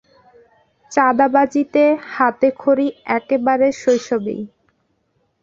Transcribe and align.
চাঁদাবাজিতে 0.91 1.83
হাতেখড়ি 2.09 2.87
একেবারে 3.17 3.67
শৈশবেই। 3.81 4.41